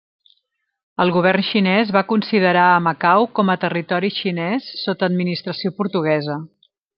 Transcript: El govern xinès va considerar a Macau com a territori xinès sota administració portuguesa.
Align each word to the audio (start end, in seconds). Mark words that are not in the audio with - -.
El 1.03 1.11
govern 1.17 1.43
xinès 1.49 1.91
va 1.97 2.03
considerar 2.13 2.63
a 2.69 2.79
Macau 2.87 3.27
com 3.41 3.53
a 3.55 3.59
territori 3.67 4.11
xinès 4.21 4.71
sota 4.87 5.11
administració 5.13 5.75
portuguesa. 5.83 6.41